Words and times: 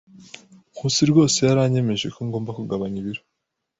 Nkusi 0.73 1.03
rwose 1.11 1.37
yaranyemeje 1.47 2.07
ko 2.15 2.19
ngomba 2.27 2.55
kugabanya 2.57 2.97
ibiro. 3.01 3.21